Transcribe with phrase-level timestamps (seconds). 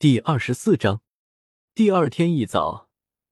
[0.00, 1.02] 第二十四章，
[1.74, 2.88] 第二天一早，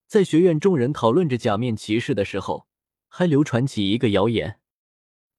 [0.07, 2.69] 在学院众人讨论着假面骑士的时候，
[3.09, 4.61] 还流传起一个谣言：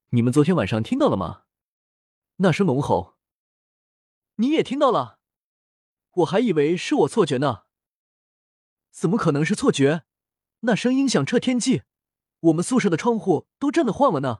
[0.09, 1.43] 你们昨天晚上听到了吗？
[2.37, 3.15] 那声龙吼，
[4.37, 5.19] 你也听到了？
[6.13, 7.65] 我还以为是我错觉呢。
[8.89, 10.05] 怎么可能是错觉？
[10.61, 11.83] 那声音响彻天际，
[12.39, 14.39] 我们宿舍的窗户都震得晃了呢。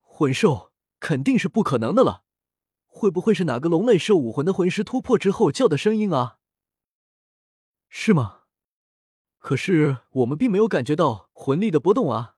[0.00, 2.24] 魂兽肯定是不可能的了。
[3.02, 6.38] 会不会是哪个龙类兽武魂的魂师突破之后叫的声音啊？
[7.88, 8.42] 是吗？
[9.38, 12.36] 可是我们并没有感觉到魂力的波动啊。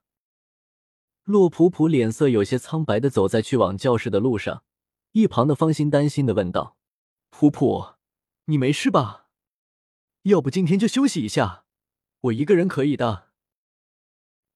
[1.23, 4.63] 洛普普脸色有些苍白的走在去往教室的路上，
[5.11, 6.77] 一旁的方心担心的问道
[7.29, 7.93] ：“普普，
[8.45, 9.27] 你没事吧？
[10.23, 11.65] 要不今天就休息一下，
[12.21, 13.27] 我一个人可以的。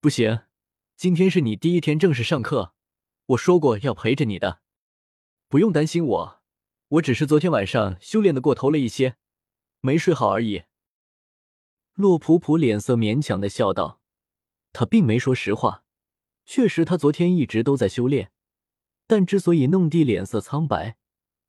[0.02, 0.40] 不行，
[0.96, 2.74] 今天是你第一天正式上课，
[3.28, 4.62] 我说过要陪着你的。”
[5.50, 6.42] 不用担心我，
[6.90, 9.16] 我只是昨天晚上修炼的过头了一些，
[9.82, 10.62] 没睡好而已。
[11.96, 14.00] 洛普普脸色勉强的笑道
[14.72, 15.84] ：“他并没说实话，
[16.46, 18.32] 确实他昨天一直都在修炼，
[19.08, 20.98] 但之所以弄地脸色苍白，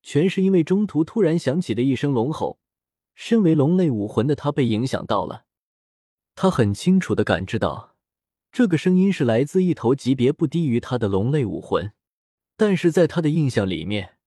[0.03, 2.59] 全是因为中途突然响起的一声龙吼。
[3.15, 5.45] 身为龙类武魂的他被影响到了，
[6.35, 7.97] 他很清楚的感知到，
[8.51, 11.93] 这个声音是来自一头级别不低于他的龙类武魂。”
[12.61, 14.19] 但是在他的印象里面，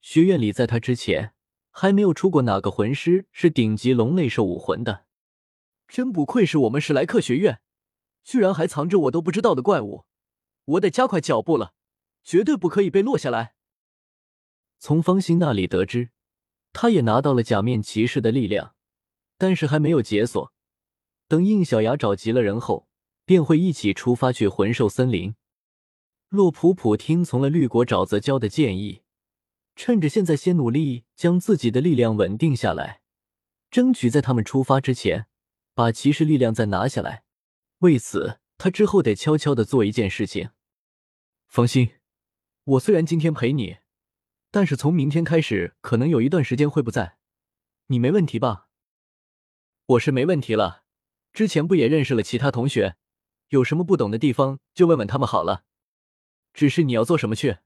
[0.00, 1.34] 学院里在他之前
[1.70, 5.06] 还没有出过哪个魂师是顶级龙类兽武魂的。
[5.86, 7.60] 真不愧是我们史莱克学院，
[8.24, 10.04] 居然还藏着我都不知道的怪物！
[10.64, 11.72] 我得加快脚步了，
[12.24, 13.54] 绝对不可以被落下来。
[14.80, 16.10] 从方心那里得知，
[16.72, 18.74] 他也拿到了假面骑士的力量，
[19.38, 20.52] 但是还没有解锁。
[21.28, 22.88] 等应小牙找齐了人后，
[23.24, 25.36] 便会一起出发去魂兽森林。
[26.30, 29.02] 洛普普听从了绿果沼泽教的建议，
[29.74, 33.00] 趁着现在先努力将自己的力量稳定下来，
[33.68, 35.26] 争取在他们出发之前
[35.74, 37.24] 把骑士力量再拿下来。
[37.78, 40.50] 为此，他之后得悄悄的做一件事情。
[41.48, 41.94] 放心，
[42.62, 43.78] 我虽然今天陪你，
[44.52, 47.16] 但是从明天开始可能有一段时间会不在，
[47.88, 48.68] 你没问题吧？
[49.84, 50.84] 我是没问题了，
[51.32, 52.94] 之前不也认识了其他同学，
[53.48, 55.64] 有什么不懂的地方就问问他们好了。
[56.52, 57.58] 只是你要做什么去？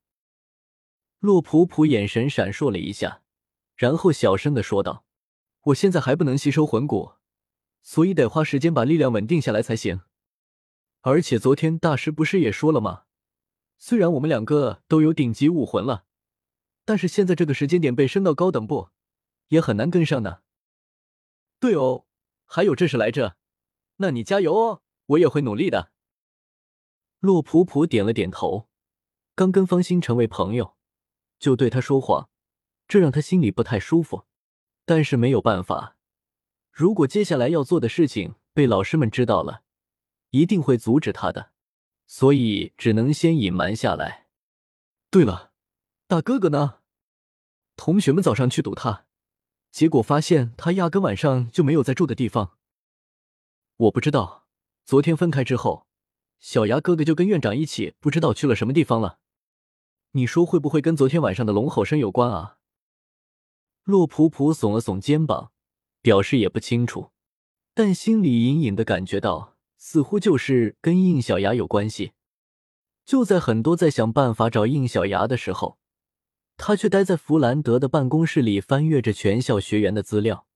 [1.18, 3.22] 洛普普眼神闪烁了一下，
[3.76, 5.04] 然后小声的说道
[5.64, 7.12] ：“我现在还不能吸收魂骨，
[7.82, 10.02] 所以得花时间把力量稳定下来才行。
[11.00, 13.04] 而且昨天大师不是也说了吗？
[13.78, 16.04] 虽然我们两个都有顶级武魂了，
[16.84, 18.90] 但是现在这个时间点被升到高等部，
[19.48, 20.40] 也很难跟上呢。
[21.58, 22.04] 对哦，
[22.44, 23.36] 还有这事来着。
[23.96, 25.92] 那你加油哦，我也会努力的。”
[27.20, 28.68] 洛普普点了点头。
[29.36, 30.76] 刚跟方心成为朋友，
[31.40, 32.28] 就对他说谎，
[32.86, 34.26] 这让他心里不太舒服。
[34.84, 35.96] 但是没有办法，
[36.70, 39.62] 如果接下来要做的事情被老师们知道了，
[40.30, 41.50] 一定会阻止他的，
[42.06, 44.26] 所以只能先隐瞒下来。
[45.10, 45.52] 对了，
[46.06, 46.80] 大哥哥呢？
[47.76, 49.06] 同学们早上去堵他，
[49.72, 52.56] 结果发现他压根晚上就没有在住的地方。
[53.76, 54.46] 我不知道，
[54.84, 55.88] 昨天分开之后，
[56.38, 59.18] 小牙哥哥就跟院长一起，不知道去了什么地方了。
[60.16, 62.58] 你说会不会跟昨天晚上的龙吼声有关啊？
[63.82, 65.50] 洛普普耸了耸肩膀，
[66.00, 67.10] 表示也不清楚，
[67.74, 72.12] 但心里隐隐的感觉到，似乎就是跟应小牙有关系。
[73.04, 75.78] 就在很多在想办法找应小牙的时候，
[76.56, 80.46] 他却待在弗兰德的办公室里翻阅着全校学员的资料。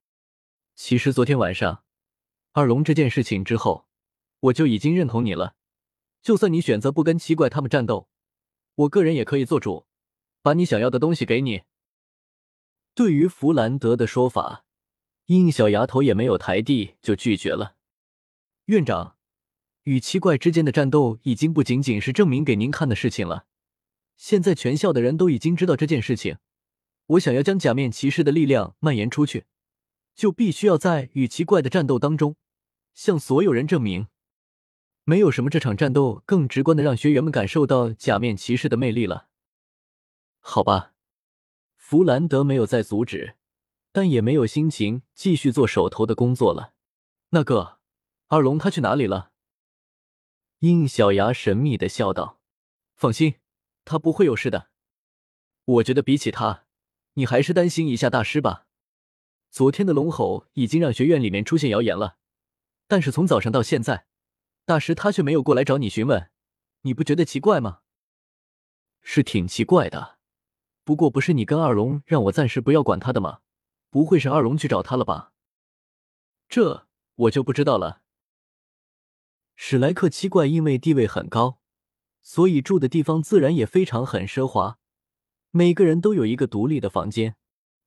[0.76, 1.82] 其实昨天晚上
[2.52, 3.88] 二龙这件事情之后，
[4.38, 5.56] 我就已经认同你了。
[6.22, 8.08] 就算你选择不跟奇怪他们战斗。
[8.78, 9.86] 我个人也可以做主，
[10.40, 11.62] 把你想要的东西给你。
[12.94, 14.64] 对于弗兰德的说法，
[15.26, 17.74] 应小牙头也没有抬地就拒绝了。
[18.66, 19.16] 院长，
[19.82, 23.46] 与七怪之间的战斗已经不仅仅是证明给您看的事情了。
[24.16, 26.38] 现在全校的人都已经知道这件事情，
[27.06, 29.46] 我想要将假面骑士的力量蔓延出去，
[30.14, 32.36] 就必须要在与奇怪的战斗当中，
[32.94, 34.06] 向所有人证明。
[35.08, 39.28] 没有什么，这场战斗更直观的让学员们感受到假面骑士的魅力了。
[40.38, 40.92] 好吧，
[41.76, 43.36] 弗兰德没有再阻止，
[43.90, 46.74] 但也没有心情继续做手头的工作了。
[47.30, 47.78] 那个
[48.26, 49.30] 二龙他去哪里了？
[50.58, 52.42] 应小牙神秘的笑道
[52.94, 53.36] ：“放心，
[53.86, 54.68] 他不会有事的。
[55.64, 56.66] 我觉得比起他，
[57.14, 58.66] 你还是担心一下大师吧。
[59.48, 62.18] 昨天的龙吼已经让学院里面出现谣言了，
[62.86, 64.04] 但是从早上到现在。”
[64.68, 66.30] 大师他却没有过来找你询问，
[66.82, 67.80] 你不觉得奇怪吗？
[69.00, 70.18] 是挺奇怪的，
[70.84, 73.38] 不过不是你跟二龙让我暂时不要管他的吗？
[73.88, 75.32] 不会是二龙去找他了吧？
[76.50, 78.02] 这我就不知道了。
[79.56, 81.60] 史莱克七怪因为地位很高，
[82.20, 84.78] 所以住的地方自然也非常很奢华，
[85.50, 87.36] 每个人都有一个独立的房间。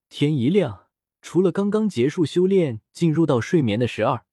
[0.10, 0.88] 天一亮，
[1.22, 4.26] 除了刚刚结束修炼、进入到睡眠的十二，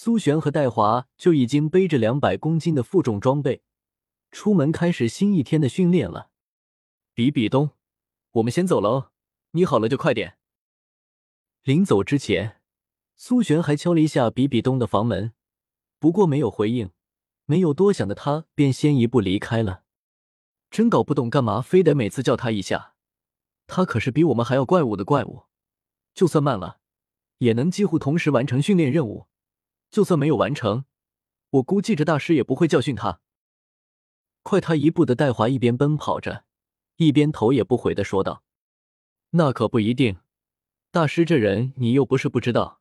[0.00, 3.64] 苏璇和戴华就已经背着两百公斤的负重装备，
[4.30, 6.30] 出门开始新一天的训练了。
[7.14, 7.70] 比比东，
[8.30, 9.10] 我们先走了哦，
[9.50, 10.38] 你好了就快点。
[11.64, 12.60] 临走之前，
[13.16, 15.32] 苏璇还敲了一下比比东的房门，
[15.98, 16.92] 不过没有回应。
[17.46, 19.82] 没有多想的他，便先一步离开了。
[20.70, 22.94] 真搞不懂，干嘛非得每次叫他一下？
[23.66, 25.46] 他可是比我们还要怪物的怪物，
[26.14, 26.78] 就算慢了，
[27.38, 29.26] 也能几乎同时完成训练任务。
[29.90, 30.84] 就算没有完成，
[31.50, 33.20] 我估计这大师也不会教训他。
[34.42, 36.44] 快他一步的戴华一边奔跑着，
[36.96, 38.42] 一边头也不回的说道
[39.30, 40.18] ：“那可不一定，
[40.90, 42.80] 大师这人你又不是不知道，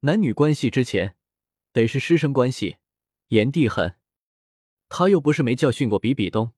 [0.00, 1.16] 男女关系之前
[1.72, 2.76] 得是师生关系，
[3.28, 3.96] 严厉很。
[4.88, 6.52] 他又不是没教训过比比东，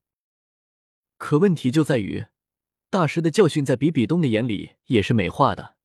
[1.17, 2.27] 可问题就在于。”
[2.89, 5.77] 大师的教训在比比东的眼里也是美化的。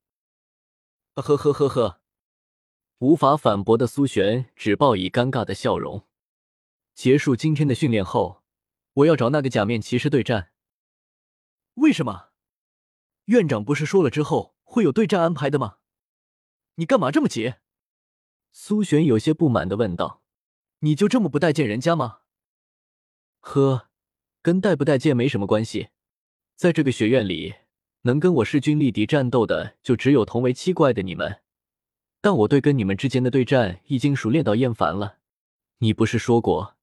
[1.16, 2.00] 呵呵呵呵，
[3.02, 6.06] 无法反驳的苏璇只报以尴尬的笑容。
[6.94, 8.44] 结束今天的训练后，
[8.92, 10.52] 我要找那个假面骑士对战。
[11.74, 12.28] 为什么？
[13.24, 15.78] 院长不是说了之后会有对战安排的吗？
[16.76, 17.54] 你干嘛这么急？
[18.52, 20.22] 苏璇有些不满的问道
[20.78, 22.20] ：“你就这么不待见人家吗？”
[23.42, 23.88] 呵，
[24.42, 25.88] 跟待不待见没什么关系。
[26.54, 27.56] 在这个学院里，
[28.02, 31.41] 能跟我势均力敌战斗的，就只有同为七怪的你们。
[32.22, 35.18] 但我对跟你们之间的对战已经熟练到厌烦了。
[35.78, 36.76] 你不是说过，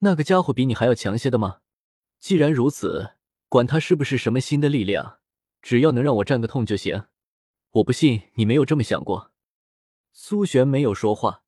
[0.00, 1.60] 那个家伙比你还要强些的吗？
[2.18, 3.14] 既然如此，
[3.48, 5.20] 管他是不是什么新的力量，
[5.62, 7.04] 只要能让我战个痛就行。
[7.70, 9.30] 我不信你没有这么想过。
[10.12, 11.44] 苏璇没有说话，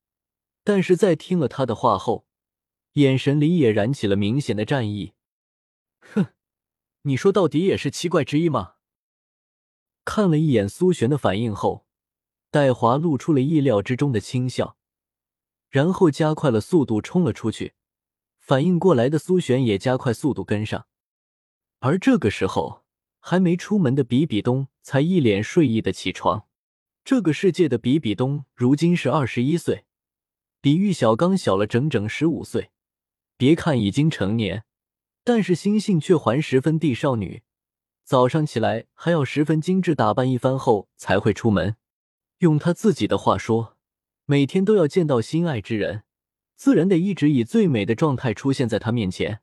[0.63, 2.29] 但是在听了他的话后，
[2.93, 5.15] 眼神里也燃起了明显的战意。
[6.01, 6.29] 哼。
[7.03, 8.75] 你说到底也是七怪之一吗？
[10.05, 11.88] 看了一眼苏璇的反应后，
[12.51, 14.77] 戴华露出了意料之中的轻笑，
[15.69, 17.75] 然后加快了速度冲了出去。
[18.39, 20.87] 反应过来的苏璇也加快速度跟上。
[21.81, 22.85] 而这个时候，
[23.21, 26.47] 还没出门的比比东才一脸睡意的起床。
[27.05, 29.85] 这个世界的比比东如今是二十一岁，
[30.61, 32.71] 比玉小刚小了整整十五岁。
[33.37, 34.65] 别看已经成年。
[35.23, 37.43] 但是心性却还十分地少女，
[38.03, 41.77] 早上起来还要十分精致打扮一番后才会出门。
[42.39, 43.77] 用他自己的话说，
[44.25, 46.05] 每天都要见到心爱之人，
[46.55, 49.41] 自然得一直以最美的状态出现在他面前。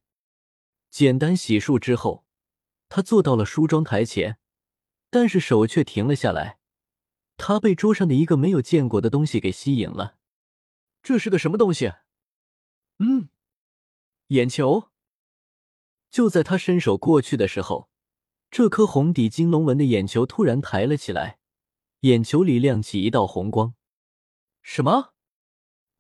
[0.89, 2.25] 简单洗漱之后，
[2.87, 4.37] 他坐到了梳妆台前，
[5.09, 6.59] 但是手却停了下来。
[7.35, 10.15] 他被桌上的一个没有见过的东西给吸引了。
[11.03, 11.91] 这是个什么东西？
[12.99, 13.27] 嗯，
[14.27, 14.89] 眼球。
[16.09, 17.89] 就在他伸手过去的时候，
[18.49, 21.39] 这颗红底金龙纹的眼球突然抬了起来，
[22.05, 23.73] 眼球里亮起一道红光。
[24.61, 25.15] 什么？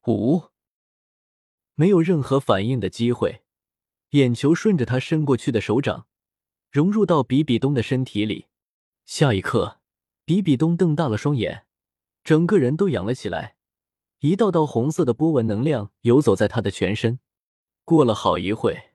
[0.05, 0.51] 五？
[1.73, 3.41] 没有任何反应的机会，
[4.11, 6.05] 眼球顺着他伸过去的手掌，
[6.69, 8.45] 融入到比比东的身体里。
[9.03, 9.79] 下一刻，
[10.25, 11.65] 比比东瞪大了双眼，
[12.23, 13.55] 整个人都仰了起来，
[14.19, 17.19] 一道道红色的波纹能量游走在他的全身。
[17.83, 18.91] 过了好一会。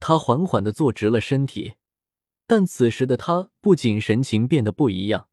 [0.00, 1.74] 他缓缓的坐直了身体，
[2.46, 5.28] 但此时的他不仅神情变得不一样，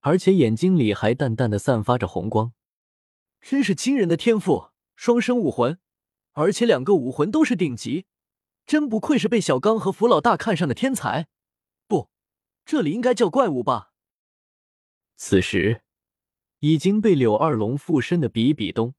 [0.00, 2.52] 而且眼睛里还淡淡的散发着红光。
[3.40, 5.78] 真是惊人的天赋，双生武魂，
[6.32, 8.06] 而且两个武魂都是顶级，
[8.66, 11.28] 真不愧是被小刚和福老大看上的天才。
[11.86, 12.10] 不，
[12.64, 13.92] 这里应该叫怪物吧？
[15.16, 15.82] 此时，
[16.60, 18.94] 已经被柳二龙附身的比比东，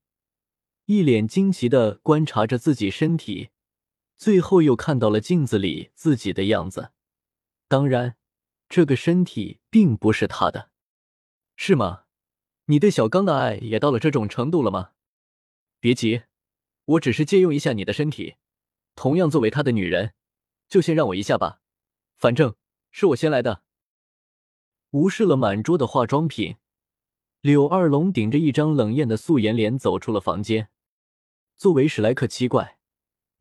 [0.86, 3.50] 一脸惊奇的观察着自己身体。
[4.18, 6.92] 最后又看到了镜子里自己的样子，
[7.70, 8.18] 当然，
[8.68, 10.72] 这个身体并不是他的，
[11.62, 12.04] 是吗？
[12.68, 14.92] 你对小刚的爱也到了这种程度了吗？
[15.82, 16.22] 别急，
[16.86, 18.36] 我只是借用一下你的身体，
[18.96, 20.14] 同样作为他的女人，
[20.70, 21.60] 就先让我一下吧，
[22.16, 22.56] 反正
[22.92, 23.64] 是我先来的。
[24.92, 26.56] 无视了满桌的化妆品，
[27.42, 30.70] 柳二龙顶着一张冷艳的素颜脸走出了房间。
[31.58, 32.80] 作为史莱克七怪。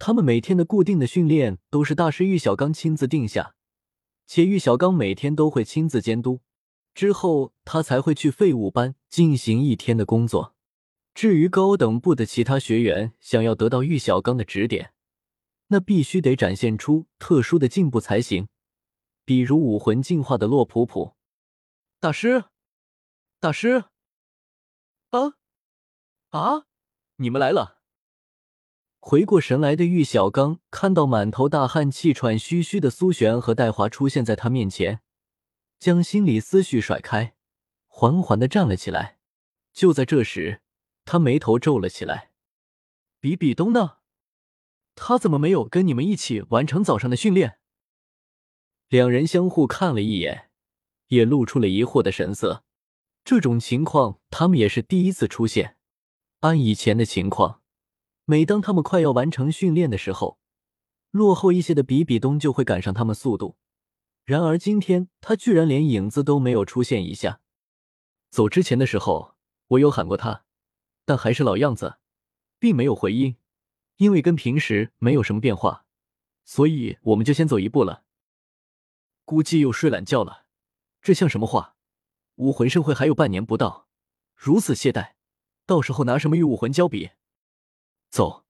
[0.00, 3.54] 他们每天的固定的训练都是大师玉小刚亲自定下，
[4.26, 6.40] 且玉小刚每天都会亲自监督，
[6.98, 10.56] 之后他才会去废物班进行一天的工作。
[11.14, 14.92] 至于高等部的其他学员想要得到玉小刚的指点，
[15.68, 18.48] 那必须得展现出特殊的进步才行，
[19.24, 21.14] 比如武魂进化的洛普普
[22.00, 22.46] 大师。
[23.38, 23.84] 大师？
[25.10, 25.34] 啊
[26.30, 26.64] 啊！
[27.18, 27.78] 你们来了！
[28.98, 35.00] 回过神来的玉小刚看到满头大汗、气喘吁吁的苏璇和戴华出现在他面前，
[35.78, 37.34] 将心里思绪甩开，
[37.86, 39.18] 缓缓的站了起来。
[39.72, 40.62] 就在这时，
[41.04, 42.30] 他眉头皱了起来
[43.20, 43.98] ：“比比东呢？
[44.94, 47.58] 他怎么没有跟你们一起完成早上的训练？”
[48.88, 50.50] 两人相互看了一眼，
[51.08, 52.64] 也露出了疑惑的神色。
[53.24, 55.76] 这种情况，他们也是第一次出现。
[56.40, 57.60] 按以前的情况，
[58.24, 60.38] 每当他们快要完成训练的时候，
[61.10, 63.56] 落后一些的比比东就会赶上他们速度。
[64.28, 67.40] 然而今天他居然连影子都没有出现一下。
[68.28, 69.34] 走之前的时候，
[69.68, 70.44] 我有喊过他，
[71.06, 71.96] 但还是老样子，
[72.58, 73.36] 并没有回音。
[73.96, 75.86] 因为跟平时没有什么变化，
[76.44, 78.04] 所以我们就先走一步了。
[79.24, 80.44] 估计又睡懒觉了，
[81.00, 81.76] 这像什么话？
[82.34, 83.88] 武魂盛会还有半年不到，
[84.34, 85.12] 如此懈怠。
[85.64, 87.12] 到时候拿什么与武魂交比？
[88.10, 88.44] 走，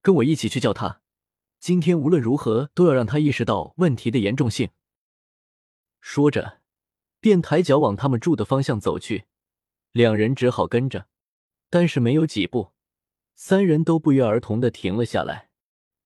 [0.00, 1.02] 跟我一起去叫他。
[1.60, 4.70] 今天无论如何都要让他意识到问题的严重性。
[6.10, 6.60] 说着，
[7.20, 9.26] 便抬脚往他们住的方向走去。
[9.92, 11.06] 两人只好跟着，
[11.68, 12.72] 但是没有几步，
[13.34, 15.50] 三人都不约而同的停了下来，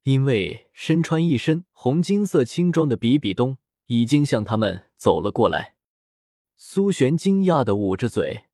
[0.03, 5.77] 因为身穿一身红金色轻装的比比东已经向他们走了过来。
[6.57, 8.47] 苏璇惊讶的捂着嘴。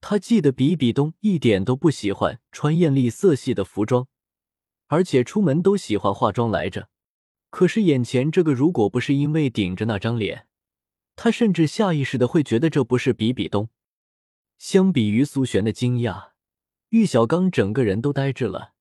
[0.00, 4.08] 他记得比比东一点都不喜欢穿艳丽色系的服装，
[4.86, 6.88] 而且出门都喜欢化妆来着。
[7.50, 10.46] 可是眼前这个，如果不是因为顶着那张脸，
[11.22, 13.68] 他甚至下意识的会觉得这不是比比东。
[14.58, 16.30] 相比于苏璇的惊讶，
[16.88, 18.72] 玉小刚整个人都呆滞了。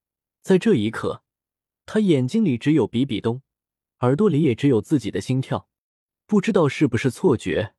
[0.42, 1.22] 在这一刻，
[1.86, 3.44] 他眼睛里只有比比东，
[4.00, 5.70] 耳朵里也只有自己的心跳。
[6.26, 7.76] 不知道是不是错觉，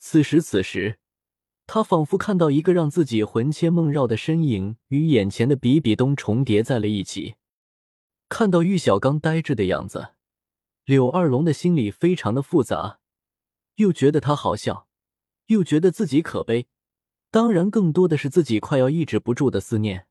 [0.00, 0.98] 此时此时。
[1.68, 7.36] 他仿佛看到一个让自己魂牵梦绕的身影与眼前的比比东重叠在了一起。
[8.28, 10.14] 看到玉小刚呆滞的样子，
[10.84, 12.98] 柳二龙的心里非常的复杂，
[13.76, 14.88] 又觉得他好笑，
[15.46, 16.66] 又觉得自己可悲，
[17.30, 20.06] 当然更多的是自己快要抑制不住的思念。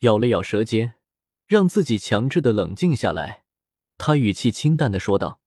[0.00, 0.94] 咬了咬舌尖，
[1.46, 3.44] 让自己强制的冷静下来，
[3.96, 5.40] 他语气清淡的说道：“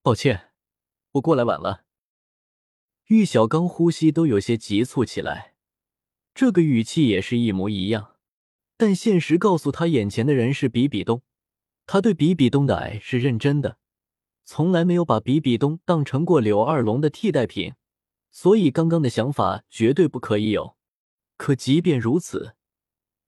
[0.00, 0.50] 抱歉，
[1.12, 1.84] 我过来晚了。”
[3.08, 5.54] 玉小刚呼吸都有些急促起来，
[6.34, 8.16] 这个语气也是一模一样。
[8.76, 11.22] 但现实告诉他，眼前的人是比比东，
[11.86, 13.78] 他对比比东的爱是认真的，
[14.48, 17.74] 从来没有把比比东当成过柳二龙的替代品，
[18.30, 20.76] 所以刚刚的想法绝对不可以有。
[21.36, 22.54] 可即便如此，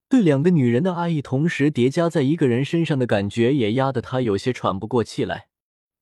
[0.08, 5.48] 对两个女人的爱意同时叠加在一个人身上的感觉，也压得他有些喘不过气来，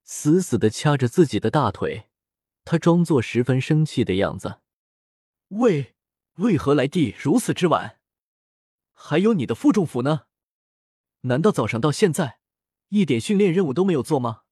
[0.04, 2.08] 死死的掐着自己的大腿。
[2.66, 4.58] 他装作十分生气的样子，
[5.48, 5.94] 为
[6.34, 7.98] 为何来地如此之晚？
[8.92, 10.24] 还有你的负重服呢？
[11.22, 12.40] 难道早上到现在
[12.90, 14.42] 一点训练任务都没有做吗？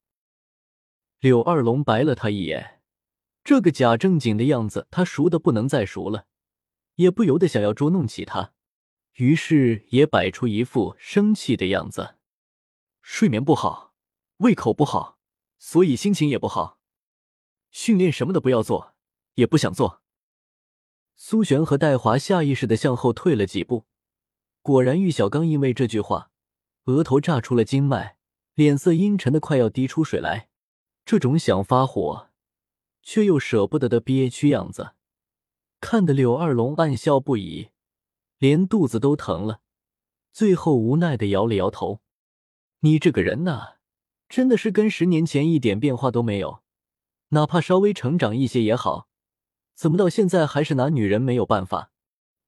[1.25, 2.83] 柳二龙白了他一眼，
[3.43, 6.27] 这个假正经的样子他熟的不能再熟了，
[6.97, 8.53] 也不由得想要捉弄起他，
[9.15, 12.17] 于是也摆出一副生气的样子。
[13.01, 13.95] 睡眠不好，
[14.37, 15.19] 胃口不好，
[15.57, 16.79] 所以心情也不好。
[17.71, 18.93] 训练什么的不要做，
[19.37, 20.03] 也不想做。
[21.17, 23.87] 苏璇和戴华下意识的向后退了几步。
[24.61, 26.31] 果然，玉小刚因为这句话，
[26.85, 28.19] 额头炸出了经脉，
[28.53, 30.51] 脸色阴沉的快要滴出水来。
[31.05, 32.29] 这种想发火，
[33.03, 34.93] 却又舍不得的憋屈样子，
[35.81, 37.69] 看得柳二龙暗笑不已，
[38.39, 39.61] 连肚子都疼了。
[40.33, 42.01] 最后无奈的摇了摇头
[42.81, 43.75] ：“你这个人呐，
[44.29, 46.63] 真的是跟十年前一点变化都没有。”
[47.31, 49.09] 哪怕稍微成长一些也好，
[49.75, 51.91] 怎么到现在还是拿女人没有办法？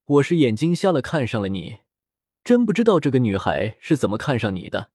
[0.04, 1.78] 我是眼睛瞎了看上了你，
[2.44, 4.90] 真不知道这个女孩是怎么看上你的。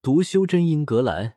[0.00, 1.36] 读修真英格兰，